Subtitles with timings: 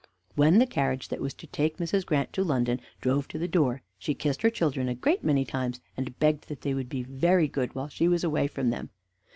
[0.33, 2.07] When the carriage that was to take Mrs.
[2.07, 5.79] Grant to London drove to the door, she kissed her children a great many times,
[5.95, 8.89] and begged that they would be very good while she was away from them.